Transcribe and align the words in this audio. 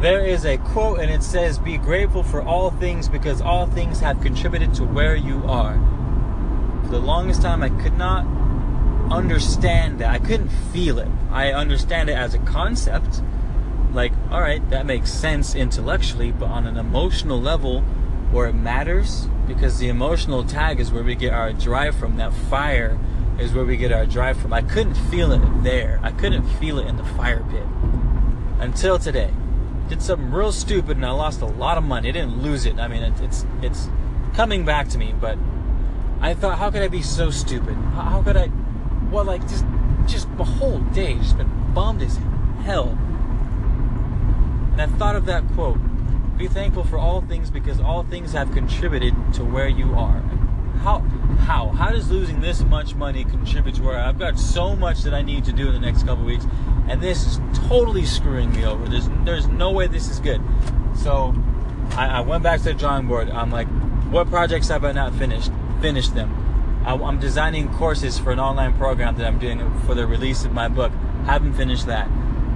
there 0.00 0.24
is 0.24 0.46
a 0.46 0.56
quote 0.56 0.98
and 1.00 1.10
it 1.10 1.22
says, 1.22 1.58
Be 1.58 1.76
grateful 1.76 2.22
for 2.22 2.42
all 2.42 2.70
things 2.70 3.08
because 3.08 3.42
all 3.42 3.66
things 3.66 4.00
have 4.00 4.20
contributed 4.22 4.72
to 4.74 4.84
where 4.84 5.14
you 5.14 5.44
are. 5.44 5.74
For 6.84 6.90
the 6.90 7.00
longest 7.00 7.42
time, 7.42 7.62
I 7.62 7.68
could 7.68 7.98
not 7.98 8.24
understand 9.12 9.98
that. 9.98 10.10
I 10.10 10.18
couldn't 10.18 10.48
feel 10.48 10.98
it. 10.98 11.08
I 11.30 11.52
understand 11.52 12.08
it 12.08 12.14
as 12.14 12.32
a 12.32 12.38
concept. 12.38 13.20
Like, 13.92 14.12
all 14.30 14.40
right, 14.40 14.68
that 14.70 14.86
makes 14.86 15.10
sense 15.10 15.54
intellectually, 15.54 16.32
but 16.32 16.46
on 16.46 16.66
an 16.66 16.78
emotional 16.78 17.40
level 17.40 17.82
where 18.30 18.48
it 18.48 18.54
matters, 18.54 19.26
because 19.46 19.80
the 19.80 19.88
emotional 19.88 20.44
tag 20.44 20.80
is 20.80 20.90
where 20.90 21.02
we 21.02 21.14
get 21.14 21.34
our 21.34 21.52
drive 21.52 21.94
from, 21.96 22.16
that 22.16 22.32
fire 22.32 22.98
is 23.38 23.52
where 23.52 23.64
we 23.64 23.76
get 23.76 23.92
our 23.92 24.06
drive 24.06 24.40
from. 24.40 24.52
I 24.52 24.62
couldn't 24.62 24.94
feel 24.94 25.32
it 25.32 25.62
there. 25.62 26.00
I 26.02 26.12
couldn't 26.12 26.48
feel 26.58 26.78
it 26.78 26.86
in 26.86 26.96
the 26.96 27.04
fire 27.04 27.44
pit 27.50 27.66
until 28.60 28.98
today. 28.98 29.30
Did 29.90 30.00
something 30.00 30.30
real 30.30 30.52
stupid 30.52 30.96
and 30.98 31.04
I 31.04 31.10
lost 31.10 31.40
a 31.40 31.46
lot 31.46 31.76
of 31.76 31.82
money. 31.82 32.10
I 32.10 32.12
didn't 32.12 32.40
lose 32.40 32.64
it. 32.64 32.78
I 32.78 32.86
mean, 32.86 33.02
it, 33.02 33.20
it's 33.20 33.44
it's 33.60 33.90
coming 34.34 34.64
back 34.64 34.88
to 34.90 34.98
me, 34.98 35.12
but 35.20 35.36
I 36.20 36.32
thought, 36.32 36.58
how 36.58 36.70
could 36.70 36.82
I 36.82 36.86
be 36.86 37.02
so 37.02 37.30
stupid? 37.30 37.74
How, 37.74 38.02
how 38.02 38.22
could 38.22 38.36
I? 38.36 38.52
Well, 39.10 39.24
like 39.24 39.42
just 39.48 39.64
just 40.06 40.28
the 40.36 40.44
whole 40.44 40.78
day 40.78 41.14
just 41.14 41.36
been 41.36 41.50
bummed 41.74 42.02
as 42.02 42.18
hell. 42.62 42.96
And 44.72 44.80
I 44.80 44.86
thought 44.86 45.16
of 45.16 45.26
that 45.26 45.42
quote: 45.54 45.78
"Be 46.38 46.46
thankful 46.46 46.84
for 46.84 46.96
all 46.96 47.22
things 47.22 47.50
because 47.50 47.80
all 47.80 48.04
things 48.04 48.32
have 48.32 48.52
contributed 48.52 49.14
to 49.34 49.44
where 49.44 49.68
you 49.68 49.94
are." 49.94 50.22
How 50.84 51.00
how 51.50 51.66
how 51.70 51.90
does 51.90 52.08
losing 52.08 52.40
this 52.40 52.62
much 52.62 52.94
money 52.94 53.24
contribute 53.24 53.74
to 53.74 53.82
where 53.82 53.98
I've 53.98 54.20
got 54.20 54.38
so 54.38 54.76
much 54.76 55.02
that 55.02 55.12
I 55.12 55.20
need 55.20 55.44
to 55.46 55.52
do 55.52 55.66
in 55.66 55.72
the 55.72 55.80
next 55.80 56.04
couple 56.04 56.24
weeks, 56.24 56.46
and 56.88 57.02
this 57.02 57.26
is 57.26 57.40
totally 57.68 58.06
screwing 58.06 58.52
me 58.52 58.64
over. 58.64 58.86
There's 58.86 59.08
there's 59.24 59.48
no 59.48 59.72
way 59.72 59.88
this 59.88 60.08
is 60.08 60.20
good. 60.20 60.40
So 60.94 61.34
I, 61.96 62.06
I 62.06 62.20
went 62.20 62.44
back 62.44 62.58
to 62.60 62.66
the 62.66 62.74
drawing 62.74 63.08
board. 63.08 63.30
I'm 63.30 63.50
like, 63.50 63.66
what 64.12 64.30
projects 64.30 64.68
have 64.68 64.84
I 64.84 64.92
not 64.92 65.12
finished? 65.16 65.50
Finish 65.80 66.10
them. 66.10 66.30
I, 66.86 66.94
I'm 66.94 67.18
designing 67.18 67.68
courses 67.74 68.16
for 68.16 68.30
an 68.30 68.38
online 68.38 68.74
program 68.74 69.16
that 69.16 69.26
I'm 69.26 69.40
doing 69.40 69.58
for 69.80 69.96
the 69.96 70.06
release 70.06 70.44
of 70.44 70.52
my 70.52 70.68
book. 70.68 70.92
Haven't 71.26 71.54
finished 71.54 71.86
that. 71.86 72.06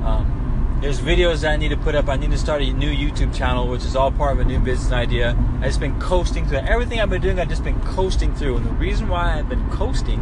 Um, 0.05 0.44
there's 0.81 1.01
videos 1.01 1.41
that 1.41 1.53
I 1.53 1.57
need 1.57 1.71
to 1.71 1.77
put 1.77 1.95
up. 1.95 2.09
I 2.09 2.17
need 2.17 2.31
to 2.31 2.39
start 2.39 2.63
a 2.63 2.73
new 2.73 2.91
YouTube 2.91 3.35
channel, 3.35 3.69
which 3.69 3.85
is 3.85 3.97
all 3.97 4.11
part 4.11 4.33
of 4.33 4.41
a 4.41 4.45
new 4.45 4.59
business 4.59 4.93
idea. 4.93 5.37
I've 5.57 5.65
just 5.65 5.81
been 5.81 5.99
coasting 6.01 6.47
through 6.47 6.59
everything 6.59 7.01
I've 7.01 7.11
been 7.11 7.23
doing. 7.23 7.41
I've 7.41 7.49
just 7.49 7.65
been 7.65 7.81
coasting 7.83 8.35
through, 8.35 8.59
and 8.59 8.67
the 8.67 8.73
reason 8.73 9.09
why 9.09 9.39
I've 9.39 9.49
been 9.49 9.69
coasting 9.71 10.21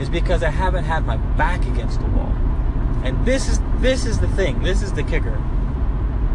is 0.00 0.08
because 0.08 0.42
I 0.42 0.50
haven't 0.50 0.84
had 0.84 1.04
my 1.04 1.16
back 1.16 1.66
against 1.66 2.00
the 2.00 2.06
wall. 2.06 2.32
And 3.04 3.24
this 3.26 3.48
is 3.48 3.60
this 3.80 4.06
is 4.06 4.18
the 4.20 4.28
thing. 4.28 4.62
This 4.62 4.82
is 4.82 4.92
the 4.92 5.02
kicker. 5.02 5.40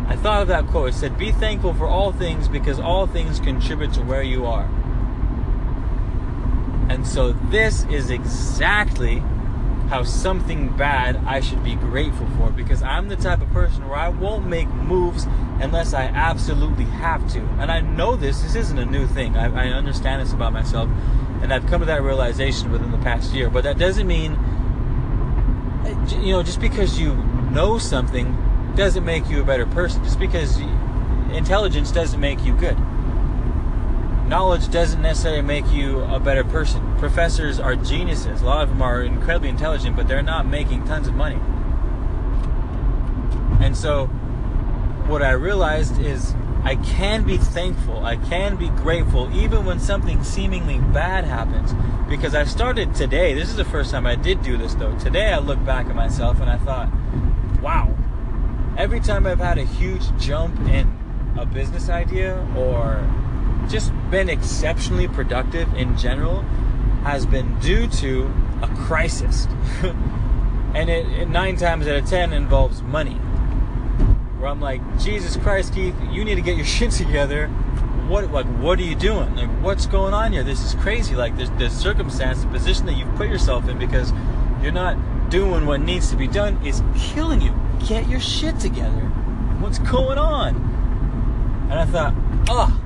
I 0.08 0.16
thought 0.16 0.42
of 0.42 0.48
that 0.50 0.68
quote. 0.68 0.90
It 0.90 0.94
said, 0.94 1.18
"Be 1.18 1.32
thankful 1.32 1.74
for 1.74 1.86
all 1.86 2.12
things 2.12 2.48
because 2.48 2.80
all 2.80 3.08
things 3.08 3.40
contribute 3.40 3.94
to 3.94 4.02
where 4.02 4.22
you 4.22 4.46
are." 4.46 4.70
And 6.90 7.06
so 7.08 7.34
this 7.34 7.86
is 7.86 8.10
exactly 8.10 9.24
how 9.90 10.04
something 10.04 10.76
bad 10.76 11.16
I 11.26 11.40
should 11.40 11.64
be 11.64 11.76
grateful 11.76 12.28
for 12.38 12.50
because 12.50 12.84
I'm 12.84 13.08
the 13.08 13.16
type 13.16 13.42
of 13.42 13.50
person 13.52 13.88
where 13.88 13.98
I 13.98 14.10
won't 14.10 14.46
make 14.46 14.68
moves 14.68 15.26
unless 15.62 15.94
I 15.94 16.04
absolutely 16.04 16.86
have 16.86 17.32
to. 17.34 17.40
And 17.60 17.72
I 17.72 17.80
know 17.80 18.16
this, 18.16 18.42
this 18.42 18.56
isn't 18.56 18.78
a 18.78 18.86
new 18.86 19.08
thing. 19.08 19.38
I, 19.38 19.46
I 19.46 19.74
understand 19.74 20.22
this 20.22 20.34
about 20.34 20.52
myself, 20.52 20.90
and 21.42 21.54
I've 21.54 21.66
come 21.68 21.80
to 21.80 21.86
that 21.86 22.02
realization 22.02 22.72
within 22.72 22.92
the 22.92 22.98
past 22.98 23.34
year. 23.34 23.50
But 23.50 23.64
that 23.64 23.78
doesn't 23.78 24.08
mean, 24.08 24.34
you 26.22 26.34
know, 26.34 26.44
just 26.44 26.60
because 26.60 27.00
you 27.00 27.16
know 27.52 27.78
something 27.78 28.36
doesn't 28.76 29.06
make 29.06 29.30
you 29.30 29.42
a 29.42 29.46
better 29.46 29.66
person. 29.66 30.04
Just 30.04 30.20
because 30.20 30.60
intelligence 31.32 31.92
doesn't 31.92 32.20
make 32.20 32.44
you 32.44 32.54
good 32.56 32.78
knowledge 34.28 34.70
doesn't 34.70 35.02
necessarily 35.02 35.42
make 35.42 35.70
you 35.72 36.00
a 36.02 36.20
better 36.20 36.44
person. 36.44 36.98
Professors 36.98 37.60
are 37.60 37.76
geniuses. 37.76 38.42
A 38.42 38.46
lot 38.46 38.64
of 38.64 38.70
them 38.70 38.82
are 38.82 39.02
incredibly 39.02 39.50
intelligent, 39.50 39.96
but 39.96 40.08
they're 40.08 40.22
not 40.22 40.46
making 40.46 40.86
tons 40.86 41.08
of 41.08 41.16
money. 41.16 41.40
And 43.64 43.76
so, 43.76 44.08
what 45.08 45.24
I 45.24 45.32
realized 45.32 46.00
is 46.00 46.36
I 46.64 46.76
can 46.76 47.24
be 47.24 47.38
thankful, 47.38 48.04
I 48.04 48.18
can 48.18 48.58
be 48.58 48.68
grateful, 48.70 49.34
even 49.34 49.66
when 49.66 49.80
something 49.80 50.24
seemingly 50.24 50.80
bad 50.80 51.24
happens. 51.24 51.74
Because 52.10 52.36
I 52.36 52.44
started 52.44 52.94
today, 52.94 53.34
this 53.34 53.50
is 53.50 53.56
the 53.56 53.66
first 53.66 53.92
time 53.92 54.06
I 54.06 54.16
did 54.16 54.42
do 54.42 54.58
this 54.58 54.74
though. 54.76 54.98
Today 55.00 55.32
I 55.32 55.40
looked 55.40 55.66
back 55.66 55.88
at 55.88 55.96
myself 55.96 56.42
and 56.42 56.50
I 56.50 56.58
thought, 56.58 56.90
wow, 57.62 57.96
every 58.78 59.00
time 59.00 59.26
I've 59.26 59.40
had 59.40 59.58
a 59.58 59.64
huge 59.64 60.04
jump 60.18 60.60
in 60.68 60.94
a 61.38 61.46
business 61.46 61.90
idea 61.90 62.46
or 62.58 63.02
just 63.70 63.92
been 64.10 64.30
exceptionally 64.30 65.08
productive 65.08 65.74
in 65.74 65.98
general 65.98 66.42
has 67.04 67.26
been 67.26 67.58
due 67.60 67.88
to 67.88 68.32
a 68.62 68.68
crisis. 68.76 69.46
and 70.76 70.90
it, 70.90 71.08
it, 71.08 71.30
nine 71.30 71.56
times 71.56 71.88
out 71.88 71.96
of 71.96 72.06
ten 72.06 72.34
involves 72.34 72.82
money. 72.82 73.16
Where 74.40 74.50
I'm 74.50 74.62
like, 74.62 74.82
Jesus 75.00 75.38
Christ, 75.38 75.74
Keith, 75.74 75.96
you 76.12 76.24
need 76.24 76.36
to 76.36 76.42
get 76.42 76.58
your 76.58 76.66
shit 76.78 76.92
together. 76.92 77.48
What 78.08 78.32
like 78.32 78.46
what 78.60 78.80
are 78.80 78.84
you 78.84 78.96
doing? 78.96 79.36
Like 79.36 79.50
what's 79.62 79.86
going 79.86 80.14
on 80.14 80.32
here? 80.32 80.44
This 80.44 80.64
is 80.64 80.76
crazy. 80.76 81.16
Like 81.16 81.38
the, 81.38 81.70
circumstance, 81.70 82.42
the 82.42 82.48
position 82.48 82.86
that 82.86 82.94
you've 82.94 83.14
put 83.16 83.28
yourself 83.28 83.68
in 83.68 83.78
because 83.78 84.14
you're 84.62 84.72
not 84.72 84.98
doing 85.30 85.66
what 85.66 85.82
needs 85.82 86.10
to 86.12 86.16
be 86.16 86.28
done 86.28 86.66
is 86.66 86.82
killing 86.96 87.42
you. 87.42 87.54
Get 87.86 88.08
your 88.08 88.22
shit 88.22 88.60
together. 88.60 89.02
What's 89.60 89.80
going 89.80 90.18
on? 90.18 90.56
And 91.70 91.80
I 91.80 91.86
thought, 91.86 92.14
oh, 92.48 92.82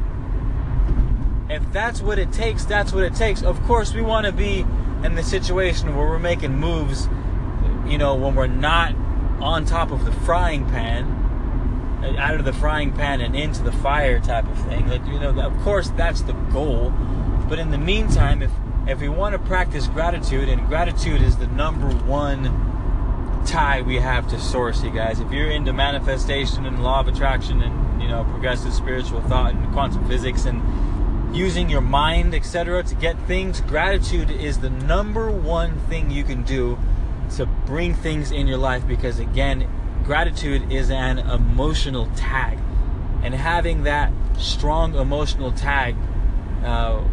if 1.51 1.72
that's 1.73 2.01
what 2.01 2.17
it 2.17 2.31
takes, 2.31 2.63
that's 2.63 2.94
what 2.94 3.03
it 3.03 3.13
takes. 3.13 3.44
Of 3.44 3.62
course, 3.63 3.94
we 3.94 4.01
want 4.01 4.25
to 4.25 4.31
be 4.31 4.66
in 5.03 5.16
the 5.16 5.23
situation 5.23 5.95
where 5.95 6.07
we're 6.07 6.19
making 6.19 6.57
moves, 6.57 7.09
you 7.85 7.97
know, 7.97 8.16
when 8.16 8.35
we're 8.35 8.47
not 8.47 8.95
on 9.41 9.66
top 9.66 9.91
of 9.91 10.06
the 10.06 10.11
frying 10.11 10.66
pan, 10.69 11.06
uh, 12.03 12.16
out 12.17 12.35
of 12.35 12.45
the 12.45 12.53
frying 12.53 12.94
pan 12.94 13.19
and 13.19 13.35
into 13.35 13.61
the 13.63 13.72
fire 13.72 14.19
type 14.22 14.47
of 14.47 14.57
thing. 14.66 14.88
Like, 14.88 15.06
you 15.06 15.19
know, 15.19 15.38
of 15.41 15.57
course, 15.59 15.90
that's 15.90 16.22
the 16.22 16.34
goal. 16.53 16.91
But 17.50 17.59
in 17.59 17.72
the 17.72 17.78
meantime, 17.78 18.41
if 18.41 18.51
if 18.88 19.00
we 19.00 19.09
want 19.09 19.34
to 19.34 19.40
practice 19.40 19.88
gratitude, 19.88 20.50
and 20.50 20.67
gratitude 20.67 21.22
is 21.22 21.38
the 21.38 21.47
number 21.47 21.88
one 22.06 23.44
tie 23.45 23.81
we 23.81 23.97
have 23.97 24.28
to 24.29 24.40
source, 24.40 24.84
you 24.84 24.91
guys. 24.91 25.19
If 25.19 25.31
you're 25.31 25.51
into 25.51 25.73
manifestation 25.73 26.66
and 26.66 26.81
law 26.81 27.01
of 27.01 27.07
attraction 27.07 27.61
and 27.61 28.01
you 28.01 28.07
know 28.07 28.23
progressive 28.23 28.73
spiritual 28.73 29.22
thought 29.23 29.53
and 29.53 29.72
quantum 29.73 30.07
physics 30.07 30.45
and 30.45 30.61
using 31.33 31.69
your 31.69 31.81
mind, 31.81 32.33
etc., 32.35 32.83
to 32.83 32.95
get 32.95 33.17
things, 33.27 33.61
gratitude 33.61 34.29
is 34.29 34.59
the 34.59 34.69
number 34.69 35.31
one 35.31 35.79
thing 35.81 36.11
you 36.11 36.23
can 36.23 36.43
do 36.43 36.77
to 37.35 37.45
bring 37.45 37.93
things 37.93 38.31
in 38.31 38.47
your 38.47 38.57
life 38.57 38.85
because, 38.87 39.19
again, 39.19 39.67
gratitude 40.03 40.71
is 40.71 40.89
an 40.91 41.19
emotional 41.19 42.09
tag. 42.15 42.57
And 43.23 43.33
having 43.33 43.83
that 43.83 44.11
strong 44.37 44.95
emotional 44.95 45.51
tag 45.51 45.95
uh, 46.63 47.03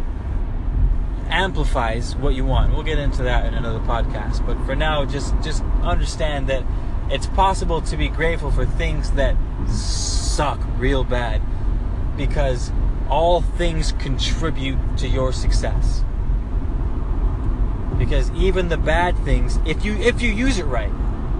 amplifies 1.29 2.15
what 2.15 2.35
you 2.35 2.43
want. 2.43 2.73
We'll 2.73 2.83
get 2.83 2.97
into 2.97 3.23
that 3.23 3.45
in 3.45 3.53
another 3.53 3.79
podcast. 3.79 4.45
But 4.45 4.57
for 4.65 4.75
now, 4.75 5.05
just 5.05 5.33
just 5.41 5.63
understand 5.83 6.47
that 6.47 6.63
it's 7.09 7.27
possible 7.27 7.81
to 7.81 7.97
be 7.97 8.07
grateful 8.07 8.51
for 8.51 8.65
things 8.65 9.11
that 9.11 9.35
suck 9.67 10.59
real 10.77 11.03
bad 11.03 11.41
because 12.17 12.71
all 13.09 13.41
things 13.41 13.91
contribute 13.93 14.77
to 14.97 15.07
your 15.07 15.31
success. 15.33 16.03
Because 17.97 18.31
even 18.31 18.69
the 18.69 18.77
bad 18.77 19.17
things, 19.25 19.59
if 19.65 19.83
you 19.83 19.93
if 19.95 20.21
you 20.21 20.31
use 20.31 20.57
it 20.57 20.65
right, 20.65 20.91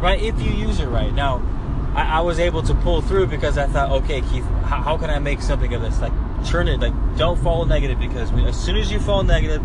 right? 0.02 0.22
If 0.22 0.40
you 0.42 0.52
use 0.52 0.80
it 0.80 0.88
right. 0.88 1.14
Now, 1.14 1.42
I, 1.96 2.18
I 2.18 2.22
was 2.22 2.40
able 2.40 2.64
to 2.64 2.74
pull 2.76 3.02
through 3.02 3.28
because 3.28 3.58
I 3.58 3.68
thought, 3.68 3.92
okay, 4.04 4.22
Keith, 4.22 4.44
how, 4.64 4.82
how, 4.82 4.98
can 4.98 5.10
I 5.10 5.20
make 5.20 5.42
something 5.42 5.74
of 5.74 5.82
this? 5.82 6.00
Like, 6.00 6.14
turn 6.46 6.68
it, 6.68 6.80
like, 6.80 6.94
don't 7.18 7.42
fall 7.42 7.66
negative 7.66 8.00
because 8.00 8.32
as 8.32 8.62
soon 8.62 8.78
as 8.78 8.92
you 8.92 9.00
fall 9.00 9.24
negative, 9.24 9.62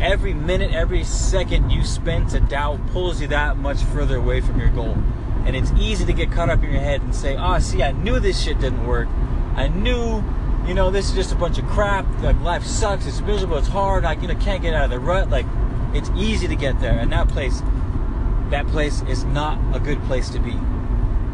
every 0.00 0.34
minute, 0.34 0.72
every 0.72 1.04
second 1.04 1.70
you 1.70 1.84
spend 1.84 2.30
to 2.30 2.40
doubt 2.40 2.86
pulls 2.88 3.20
you 3.20 3.28
that 3.28 3.56
much 3.56 3.82
further 3.82 4.16
away 4.16 4.40
from 4.40 4.58
your 4.58 4.70
goal. 4.70 4.96
And 5.46 5.54
it's 5.54 5.72
easy 5.72 6.06
to 6.06 6.12
get 6.12 6.32
caught 6.32 6.48
up 6.48 6.62
in 6.62 6.70
your 6.70 6.80
head 6.80 7.02
and 7.02 7.14
say, 7.14 7.36
oh, 7.36 7.58
see, 7.58 7.82
I 7.82 7.92
knew 7.92 8.18
this 8.18 8.42
shit 8.42 8.58
didn't 8.60 8.86
work. 8.86 9.08
I 9.56 9.68
knew 9.68 10.24
you 10.66 10.72
know, 10.72 10.90
this 10.90 11.10
is 11.10 11.14
just 11.14 11.32
a 11.32 11.36
bunch 11.36 11.58
of 11.58 11.66
crap. 11.66 12.06
Like 12.22 12.40
life 12.40 12.64
sucks. 12.64 13.06
It's 13.06 13.20
miserable. 13.20 13.58
It's 13.58 13.68
hard. 13.68 14.04
I 14.04 14.14
you 14.14 14.28
know 14.28 14.34
can't 14.36 14.62
get 14.62 14.74
out 14.74 14.84
of 14.84 14.90
the 14.90 14.98
rut. 14.98 15.30
Like 15.30 15.46
it's 15.92 16.10
easy 16.16 16.48
to 16.48 16.56
get 16.56 16.80
there, 16.80 16.98
and 16.98 17.12
that 17.12 17.28
place, 17.28 17.62
that 18.50 18.66
place 18.68 19.02
is 19.02 19.24
not 19.24 19.58
a 19.74 19.80
good 19.80 20.02
place 20.04 20.30
to 20.30 20.38
be. 20.38 20.56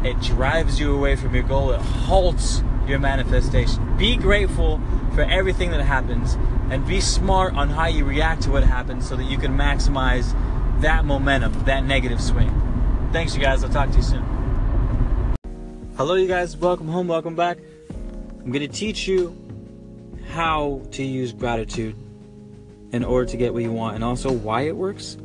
It 0.07 0.19
drives 0.21 0.79
you 0.79 0.95
away 0.95 1.15
from 1.15 1.33
your 1.33 1.43
goal. 1.43 1.71
It 1.71 1.81
halts 1.81 2.63
your 2.87 2.99
manifestation. 2.99 3.97
Be 3.97 4.17
grateful 4.17 4.81
for 5.15 5.21
everything 5.21 5.71
that 5.71 5.81
happens, 5.81 6.37
and 6.69 6.85
be 6.85 6.99
smart 6.99 7.53
on 7.53 7.69
how 7.69 7.87
you 7.87 8.03
react 8.03 8.43
to 8.43 8.51
what 8.51 8.63
happens, 8.63 9.07
so 9.07 9.15
that 9.15 9.25
you 9.25 9.37
can 9.37 9.57
maximize 9.57 10.35
that 10.81 11.05
momentum, 11.05 11.53
that 11.65 11.85
negative 11.85 12.19
swing. 12.19 12.49
Thanks, 13.13 13.35
you 13.35 13.41
guys. 13.41 13.63
I'll 13.63 13.69
talk 13.69 13.91
to 13.91 13.97
you 13.97 14.03
soon. 14.03 14.25
Hello, 15.95 16.15
you 16.15 16.27
guys. 16.27 16.57
Welcome 16.57 16.87
home. 16.87 17.07
Welcome 17.07 17.35
back. 17.35 17.57
I'm 18.43 18.51
going 18.51 18.67
to 18.67 18.75
teach 18.75 19.07
you 19.07 19.37
how 20.31 20.81
to 20.93 21.03
use 21.03 21.31
gratitude 21.31 21.95
in 22.91 23.03
order 23.03 23.29
to 23.29 23.37
get 23.37 23.53
what 23.53 23.61
you 23.61 23.71
want 23.71 23.93
and 23.93 24.03
also 24.03 24.31
why 24.31 24.61
it 24.61 24.75
works. 24.75 25.15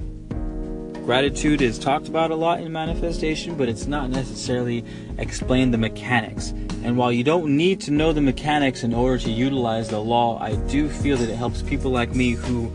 Gratitude 1.07 1.63
is 1.63 1.79
talked 1.79 2.09
about 2.09 2.31
a 2.31 2.35
lot 2.35 2.61
in 2.61 2.71
manifestation, 2.71 3.57
but 3.57 3.71
it's 3.71 3.87
not 3.87 4.11
necessarily 4.11 4.85
explained 5.17 5.73
the 5.73 5.79
mechanics. 5.79 6.51
And 6.85 6.99
while 6.99 7.11
you 7.11 7.25
don't 7.25 7.57
need 7.57 7.81
to 7.83 7.91
know 7.91 8.13
the 8.13 8.21
mechanics 8.21 8.83
in 8.83 8.93
order 8.93 9.17
to 9.25 9.31
utilize 9.31 9.89
the 9.89 9.99
law, 9.99 10.39
I 10.39 10.57
do 10.67 10.91
feel 10.91 11.17
that 11.17 11.31
it 11.31 11.37
helps 11.37 11.63
people 11.63 11.91
like 11.91 12.15
me 12.15 12.33
who 12.33 12.71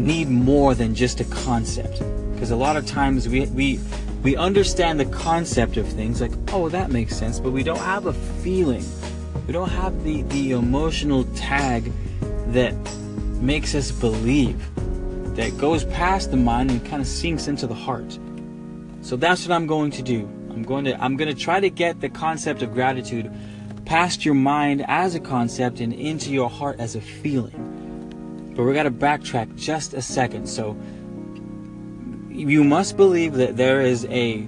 need 0.00 0.28
more 0.28 0.74
than 0.74 0.96
just 0.96 1.20
a 1.20 1.24
concept. 1.26 2.02
Because 2.32 2.50
a 2.50 2.56
lot 2.56 2.76
of 2.76 2.86
times 2.86 3.28
we, 3.28 3.46
we 3.46 3.78
we 4.24 4.36
understand 4.36 4.98
the 4.98 5.04
concept 5.04 5.76
of 5.76 5.86
things 5.86 6.22
like, 6.22 6.32
oh, 6.48 6.70
that 6.70 6.90
makes 6.90 7.14
sense, 7.14 7.38
but 7.38 7.52
we 7.52 7.62
don't 7.62 7.78
have 7.78 8.06
a 8.06 8.14
feeling. 8.14 8.82
We 9.46 9.52
don't 9.52 9.70
have 9.70 10.04
the, 10.04 10.22
the 10.22 10.52
emotional 10.52 11.24
tag 11.34 11.92
that 12.48 12.74
makes 13.40 13.74
us 13.74 13.90
believe, 13.90 14.58
that 15.36 15.56
goes 15.58 15.84
past 15.84 16.30
the 16.30 16.36
mind 16.36 16.70
and 16.70 16.84
kind 16.86 17.02
of 17.02 17.08
sinks 17.08 17.46
into 17.48 17.66
the 17.66 17.74
heart. 17.74 18.18
So 19.02 19.16
that's 19.16 19.46
what 19.46 19.54
I'm 19.54 19.66
going 19.66 19.90
to 19.92 20.02
do. 20.02 20.28
I'm 20.50 20.62
going 20.62 20.84
to 20.86 21.02
I'm 21.02 21.16
going 21.16 21.34
to 21.34 21.38
try 21.38 21.60
to 21.60 21.68
get 21.68 22.00
the 22.00 22.08
concept 22.08 22.62
of 22.62 22.72
gratitude 22.72 23.30
past 23.84 24.24
your 24.24 24.34
mind 24.34 24.84
as 24.88 25.14
a 25.14 25.20
concept 25.20 25.80
and 25.80 25.92
into 25.92 26.30
your 26.30 26.48
heart 26.48 26.80
as 26.80 26.94
a 26.94 27.00
feeling. 27.00 28.52
But 28.56 28.62
we 28.62 28.72
got 28.72 28.84
to 28.84 28.90
backtrack 28.90 29.56
just 29.56 29.92
a 29.94 30.00
second. 30.00 30.46
So 30.46 30.76
you 32.30 32.64
must 32.64 32.96
believe 32.96 33.34
that 33.34 33.56
there 33.56 33.82
is 33.82 34.06
a 34.06 34.46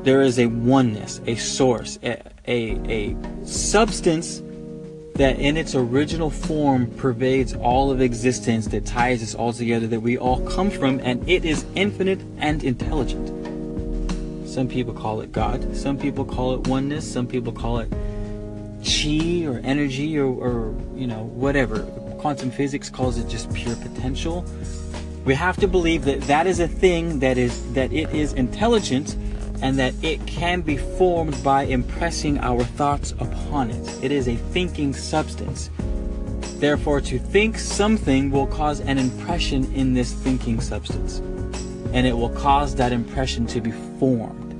there 0.00 0.22
is 0.22 0.38
a 0.38 0.46
oneness, 0.46 1.20
a 1.26 1.36
source, 1.36 1.98
a, 2.02 2.20
a, 2.46 2.78
a 2.90 3.46
substance 3.46 4.42
that 5.14 5.38
in 5.38 5.56
its 5.56 5.74
original 5.74 6.28
form 6.28 6.88
pervades 6.96 7.54
all 7.54 7.90
of 7.90 8.00
existence, 8.00 8.66
that 8.68 8.84
ties 8.84 9.22
us 9.22 9.34
all 9.34 9.52
together, 9.52 9.86
that 9.86 10.00
we 10.00 10.18
all 10.18 10.40
come 10.48 10.70
from, 10.70 10.98
and 11.00 11.26
it 11.28 11.44
is 11.44 11.64
infinite 11.76 12.20
and 12.38 12.64
intelligent. 12.64 13.28
Some 14.48 14.68
people 14.68 14.92
call 14.92 15.20
it 15.20 15.30
God, 15.30 15.76
some 15.76 15.98
people 15.98 16.24
call 16.24 16.54
it 16.54 16.66
oneness, 16.66 17.10
some 17.10 17.26
people 17.26 17.52
call 17.52 17.78
it 17.78 17.90
chi 18.84 19.46
or 19.46 19.60
energy 19.64 20.18
or, 20.18 20.26
or 20.26 20.74
you 20.94 21.06
know, 21.06 21.24
whatever. 21.24 21.80
Quantum 22.18 22.50
physics 22.50 22.90
calls 22.90 23.18
it 23.18 23.28
just 23.28 23.52
pure 23.52 23.76
potential. 23.76 24.44
We 25.24 25.34
have 25.34 25.56
to 25.58 25.68
believe 25.68 26.04
that 26.04 26.22
that 26.22 26.46
is 26.46 26.60
a 26.60 26.68
thing 26.68 27.20
that 27.20 27.38
is 27.38 27.72
that 27.74 27.92
it 27.92 28.10
is 28.10 28.32
intelligent 28.34 29.16
and 29.62 29.78
that 29.78 29.94
it 30.02 30.24
can 30.26 30.60
be 30.60 30.76
formed 30.76 31.42
by 31.42 31.64
impressing 31.64 32.38
our 32.38 32.64
thoughts 32.64 33.12
upon 33.12 33.70
it. 33.70 34.04
It 34.04 34.12
is 34.12 34.28
a 34.28 34.36
thinking 34.36 34.92
substance. 34.92 35.70
Therefore, 36.58 37.00
to 37.02 37.18
think 37.18 37.58
something 37.58 38.30
will 38.30 38.46
cause 38.46 38.80
an 38.80 38.98
impression 38.98 39.72
in 39.74 39.94
this 39.94 40.12
thinking 40.12 40.60
substance, 40.60 41.18
and 41.92 42.06
it 42.06 42.16
will 42.16 42.30
cause 42.30 42.74
that 42.76 42.92
impression 42.92 43.46
to 43.48 43.60
be 43.60 43.72
formed. 43.98 44.52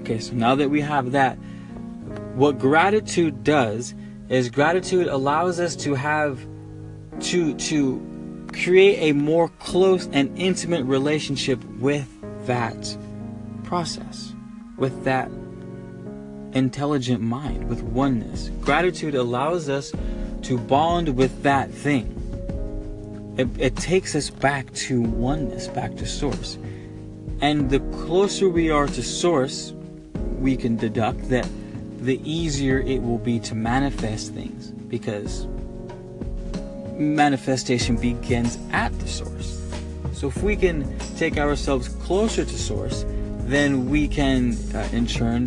Okay, 0.00 0.18
so 0.18 0.34
now 0.34 0.54
that 0.54 0.68
we 0.68 0.80
have 0.80 1.12
that, 1.12 1.36
what 2.34 2.58
gratitude 2.58 3.44
does 3.44 3.94
is 4.28 4.48
gratitude 4.48 5.06
allows 5.06 5.60
us 5.60 5.76
to 5.76 5.94
have 5.94 6.40
to 7.20 7.54
to 7.54 8.46
create 8.52 9.10
a 9.10 9.12
more 9.12 9.48
close 9.60 10.08
and 10.12 10.36
intimate 10.38 10.84
relationship 10.84 11.62
with 11.78 12.08
that 12.46 12.96
process, 13.64 14.34
with 14.76 15.04
that 15.04 15.30
intelligent 16.52 17.20
mind, 17.20 17.68
with 17.68 17.82
oneness. 17.82 18.50
Gratitude 18.60 19.14
allows 19.14 19.68
us 19.68 19.92
to 20.42 20.58
bond 20.58 21.16
with 21.16 21.42
that 21.42 21.70
thing. 21.70 22.16
It, 23.36 23.48
it 23.58 23.76
takes 23.76 24.14
us 24.14 24.30
back 24.30 24.72
to 24.74 25.00
oneness, 25.00 25.68
back 25.68 25.96
to 25.96 26.06
source. 26.06 26.58
And 27.40 27.70
the 27.70 27.80
closer 28.04 28.48
we 28.48 28.70
are 28.70 28.86
to 28.86 29.02
source, 29.02 29.72
we 30.38 30.56
can 30.56 30.76
deduct 30.76 31.28
that 31.28 31.48
the 32.00 32.20
easier 32.28 32.80
it 32.80 33.02
will 33.02 33.18
be 33.18 33.38
to 33.40 33.54
manifest 33.54 34.32
things 34.32 34.70
because 34.70 35.46
manifestation 36.98 37.96
begins 37.96 38.58
at 38.72 38.98
the 38.98 39.08
source. 39.08 39.59
So 40.20 40.28
if 40.28 40.42
we 40.42 40.54
can 40.54 40.98
take 41.16 41.38
ourselves 41.38 41.88
closer 41.88 42.44
to 42.44 42.58
source, 42.58 43.06
then 43.46 43.88
we 43.88 44.06
can 44.06 44.54
uh, 44.74 44.86
in 44.92 45.06
turn 45.06 45.46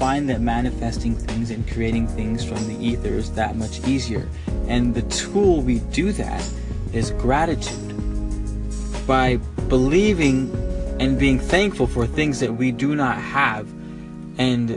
find 0.00 0.28
that 0.30 0.40
manifesting 0.40 1.14
things 1.14 1.52
and 1.52 1.64
creating 1.70 2.08
things 2.08 2.44
from 2.44 2.56
the 2.66 2.74
ether 2.84 3.10
is 3.10 3.30
that 3.34 3.54
much 3.54 3.86
easier. 3.86 4.28
And 4.66 4.96
the 4.96 5.02
tool 5.02 5.60
we 5.60 5.78
do 5.92 6.10
that 6.10 6.44
is 6.92 7.12
gratitude. 7.12 7.94
By 9.06 9.36
believing 9.68 10.50
and 10.98 11.16
being 11.16 11.38
thankful 11.38 11.86
for 11.86 12.04
things 12.04 12.40
that 12.40 12.52
we 12.52 12.72
do 12.72 12.96
not 12.96 13.16
have 13.16 13.68
and 14.38 14.76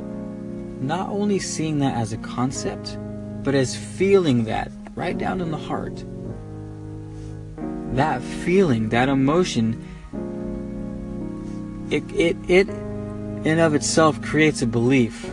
not 0.79 1.09
only 1.09 1.39
seeing 1.39 1.79
that 1.79 1.97
as 1.97 2.13
a 2.13 2.17
concept, 2.17 2.99
but 3.43 3.55
as 3.55 3.75
feeling 3.75 4.43
that 4.43 4.71
right 4.93 5.17
down 5.17 5.41
in 5.41 5.49
the 5.49 5.57
heart. 5.57 6.05
That 7.95 8.21
feeling, 8.21 8.89
that 8.89 9.07
emotion, 9.09 9.87
it, 11.91 12.03
it, 12.11 12.37
it 12.49 12.69
in 13.45 13.59
of 13.59 13.75
itself 13.75 14.21
creates 14.21 14.61
a 14.61 14.67
belief. 14.67 15.29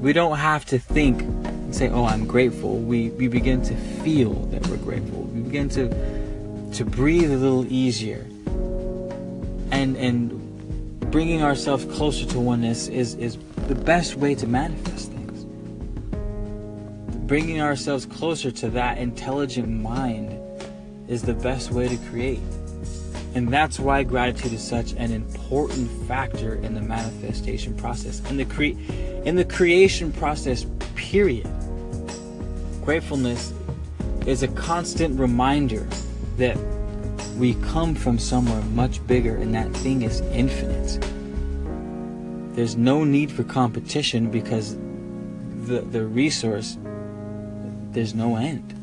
We 0.00 0.12
don't 0.12 0.38
have 0.38 0.64
to 0.66 0.78
think 0.78 1.22
and 1.22 1.74
say, 1.74 1.90
oh, 1.90 2.06
I'm 2.06 2.26
grateful. 2.26 2.78
We, 2.78 3.10
we 3.10 3.28
begin 3.28 3.62
to 3.62 3.76
feel 4.02 4.32
that 4.46 4.66
we're 4.66 4.78
grateful. 4.78 5.22
We 5.24 5.42
begin 5.42 5.68
to, 5.70 6.72
to 6.72 6.84
breathe 6.84 7.30
a 7.30 7.36
little 7.36 7.70
easier. 7.70 8.26
And, 9.70 9.96
and 9.96 11.10
bringing 11.12 11.42
ourselves 11.42 11.84
closer 11.84 12.26
to 12.26 12.40
oneness 12.40 12.88
is, 12.88 13.14
is 13.14 13.38
the 13.68 13.74
best 13.76 14.16
way 14.16 14.34
to 14.34 14.46
manifest 14.46 15.12
things. 15.12 15.44
Bringing 17.28 17.60
ourselves 17.60 18.06
closer 18.06 18.50
to 18.50 18.70
that 18.70 18.98
intelligent 18.98 19.68
mind 19.68 20.39
is 21.10 21.22
the 21.22 21.34
best 21.34 21.72
way 21.72 21.88
to 21.88 21.96
create. 22.08 22.40
And 23.34 23.48
that's 23.48 23.78
why 23.78 24.04
gratitude 24.04 24.52
is 24.52 24.62
such 24.62 24.92
an 24.92 25.12
important 25.12 25.90
factor 26.08 26.54
in 26.54 26.74
the 26.74 26.80
manifestation 26.80 27.74
process. 27.74 28.22
and 28.30 28.38
the 28.38 28.44
cre- 28.44 28.78
in 29.24 29.34
the 29.34 29.44
creation 29.44 30.12
process, 30.12 30.66
period. 30.94 31.48
Gratefulness 32.84 33.52
is 34.26 34.42
a 34.42 34.48
constant 34.48 35.18
reminder 35.18 35.86
that 36.38 36.56
we 37.36 37.54
come 37.54 37.94
from 37.94 38.18
somewhere 38.18 38.62
much 38.62 39.04
bigger 39.06 39.36
and 39.36 39.54
that 39.54 39.70
thing 39.78 40.02
is 40.02 40.20
infinite. 40.32 40.98
There's 42.54 42.76
no 42.76 43.04
need 43.04 43.30
for 43.30 43.44
competition 43.44 44.30
because 44.30 44.76
the, 45.66 45.82
the 45.90 46.04
resource, 46.06 46.78
there's 47.92 48.14
no 48.14 48.36
end. 48.36 48.79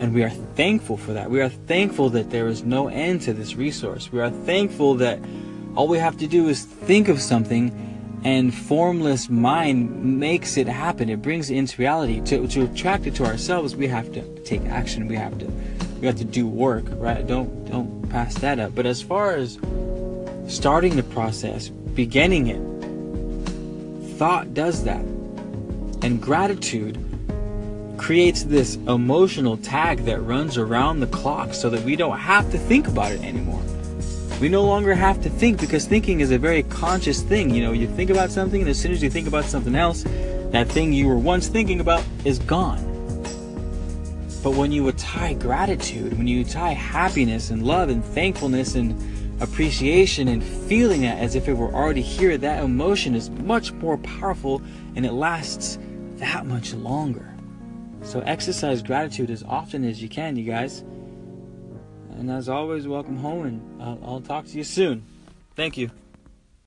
And 0.00 0.12
we 0.12 0.22
are 0.22 0.30
thankful 0.30 0.96
for 0.96 1.12
that. 1.12 1.30
We 1.30 1.40
are 1.40 1.48
thankful 1.48 2.10
that 2.10 2.30
there 2.30 2.48
is 2.48 2.64
no 2.64 2.88
end 2.88 3.22
to 3.22 3.32
this 3.32 3.54
resource. 3.54 4.10
We 4.10 4.20
are 4.20 4.30
thankful 4.30 4.96
that 4.96 5.18
all 5.76 5.88
we 5.88 5.98
have 5.98 6.18
to 6.18 6.26
do 6.26 6.48
is 6.48 6.64
think 6.64 7.08
of 7.08 7.20
something 7.20 8.20
and 8.24 8.54
formless 8.54 9.28
mind 9.28 10.18
makes 10.18 10.56
it 10.56 10.66
happen. 10.66 11.10
It 11.10 11.20
brings 11.20 11.50
it 11.50 11.56
into 11.56 11.80
reality. 11.80 12.20
To, 12.22 12.48
to 12.48 12.64
attract 12.64 13.06
it 13.06 13.14
to 13.16 13.24
ourselves, 13.24 13.76
we 13.76 13.86
have 13.88 14.12
to 14.12 14.22
take 14.40 14.64
action. 14.66 15.08
We 15.08 15.16
have 15.16 15.38
to 15.38 15.46
we 16.00 16.06
have 16.06 16.16
to 16.16 16.24
do 16.24 16.46
work, 16.46 16.84
right? 16.92 17.26
Don't 17.26 17.64
don't 17.70 18.08
pass 18.08 18.34
that 18.38 18.58
up. 18.58 18.74
But 18.74 18.86
as 18.86 19.02
far 19.02 19.32
as 19.32 19.58
starting 20.48 20.96
the 20.96 21.02
process, 21.02 21.68
beginning 21.68 22.46
it, 22.48 24.16
thought 24.16 24.54
does 24.54 24.84
that. 24.84 25.04
And 26.02 26.20
gratitude 26.20 26.98
creates 27.96 28.44
this 28.44 28.76
emotional 28.88 29.56
tag 29.56 30.04
that 30.04 30.20
runs 30.20 30.58
around 30.58 31.00
the 31.00 31.06
clock 31.06 31.54
so 31.54 31.70
that 31.70 31.82
we 31.84 31.96
don't 31.96 32.18
have 32.18 32.50
to 32.50 32.58
think 32.58 32.88
about 32.88 33.12
it 33.12 33.22
anymore. 33.22 33.62
We 34.40 34.48
no 34.48 34.64
longer 34.64 34.94
have 34.94 35.22
to 35.22 35.30
think 35.30 35.60
because 35.60 35.86
thinking 35.86 36.20
is 36.20 36.30
a 36.30 36.38
very 36.38 36.64
conscious 36.64 37.22
thing. 37.22 37.54
You 37.54 37.62
know, 37.62 37.72
you 37.72 37.86
think 37.86 38.10
about 38.10 38.30
something, 38.30 38.60
and 38.60 38.68
as 38.68 38.78
soon 38.78 38.92
as 38.92 39.02
you 39.02 39.08
think 39.08 39.28
about 39.28 39.44
something 39.44 39.74
else, 39.74 40.04
that 40.50 40.68
thing 40.68 40.92
you 40.92 41.06
were 41.06 41.18
once 41.18 41.48
thinking 41.48 41.80
about 41.80 42.04
is 42.24 42.38
gone. 42.40 42.82
But 44.42 44.54
when 44.54 44.72
you 44.72 44.90
tie 44.92 45.34
gratitude, 45.34 46.18
when 46.18 46.28
you 46.28 46.44
tie 46.44 46.72
happiness 46.72 47.50
and 47.50 47.64
love 47.64 47.88
and 47.88 48.04
thankfulness 48.04 48.74
and 48.74 48.94
appreciation 49.40 50.28
and 50.28 50.44
feeling 50.44 51.04
it 51.04 51.18
as 51.18 51.34
if 51.34 51.48
it 51.48 51.54
were 51.54 51.72
already 51.72 52.02
here, 52.02 52.36
that 52.36 52.62
emotion 52.62 53.14
is 53.14 53.30
much 53.30 53.72
more 53.72 53.96
powerful 53.98 54.60
and 54.96 55.06
it 55.06 55.12
lasts 55.12 55.78
that 56.16 56.44
much 56.44 56.74
longer. 56.74 57.33
So 58.04 58.20
exercise 58.20 58.82
gratitude 58.82 59.30
as 59.30 59.42
often 59.42 59.84
as 59.84 60.00
you 60.02 60.08
can, 60.08 60.36
you 60.36 60.44
guys. 60.44 60.80
And 62.10 62.30
as 62.30 62.48
always, 62.48 62.86
welcome 62.86 63.16
home, 63.16 63.44
and 63.46 63.82
I'll, 63.82 63.98
I'll 64.04 64.20
talk 64.20 64.44
to 64.46 64.56
you 64.56 64.62
soon. 64.62 65.04
Thank 65.56 65.76
you. 65.76 65.90